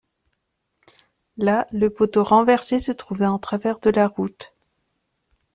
[1.37, 4.55] Là, le poteau renversé se trouvait en travers de la route